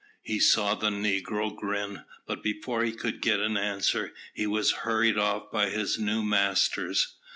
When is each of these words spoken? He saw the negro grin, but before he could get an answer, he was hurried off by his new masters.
He 0.23 0.39
saw 0.39 0.73
the 0.73 0.89
negro 0.89 1.55
grin, 1.55 2.05
but 2.25 2.41
before 2.41 2.83
he 2.83 2.91
could 2.91 3.21
get 3.21 3.39
an 3.39 3.55
answer, 3.55 4.13
he 4.33 4.47
was 4.47 4.71
hurried 4.81 5.19
off 5.19 5.51
by 5.51 5.69
his 5.69 5.99
new 5.99 6.23
masters. 6.23 7.17